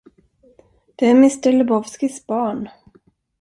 Det 0.95 1.05
är 1.07 1.11
mr 1.15 1.51
Lebowskis 1.51 2.27
barn... 2.27 2.69